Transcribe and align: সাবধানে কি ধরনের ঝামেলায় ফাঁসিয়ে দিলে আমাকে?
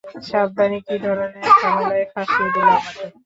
সাবধানে 0.27 0.79
কি 0.87 0.95
ধরনের 1.05 1.45
ঝামেলায় 1.59 2.05
ফাঁসিয়ে 2.13 2.49
দিলে 2.53 2.71
আমাকে? 2.71 3.03